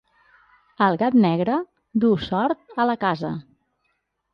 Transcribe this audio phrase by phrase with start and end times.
[0.85, 1.59] El gat negre
[2.07, 3.37] duu sort a la casa.